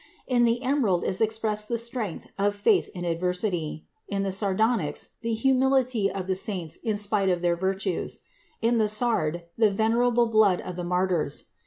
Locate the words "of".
2.35-2.55, 6.09-6.25, 7.29-7.43, 10.59-10.75